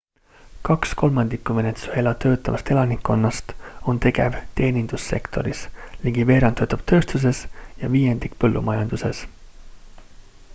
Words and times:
kaks 0.67 0.93
kolmandikku 0.99 1.55
venezuela 1.57 2.13
töötavast 2.23 2.71
elanikkonnast 2.75 3.51
on 3.91 3.99
tegev 4.05 4.39
teenindussektoris 4.61 5.61
ligi 6.07 6.27
veerand 6.31 6.59
töötab 6.63 6.83
tööstuses 6.93 7.43
ja 7.83 7.91
viiendik 7.99 8.39
põllumajanduses 8.45 9.23